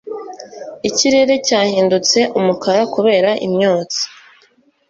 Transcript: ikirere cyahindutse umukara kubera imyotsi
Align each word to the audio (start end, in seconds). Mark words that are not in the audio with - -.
ikirere 0.89 1.33
cyahindutse 1.47 2.19
umukara 2.39 2.81
kubera 2.93 3.31
imyotsi 3.47 4.03